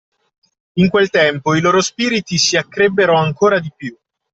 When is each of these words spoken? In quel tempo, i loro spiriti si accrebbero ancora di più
In 0.77 0.89
quel 0.89 1.11
tempo, 1.11 1.53
i 1.53 1.61
loro 1.61 1.79
spiriti 1.79 2.39
si 2.39 2.57
accrebbero 2.57 3.15
ancora 3.15 3.59
di 3.59 3.71
più 3.77 3.95